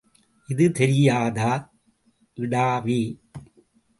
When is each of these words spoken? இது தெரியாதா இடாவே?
இது 0.49 0.65
தெரியாதா 0.71 1.51
இடாவே? 2.37 3.01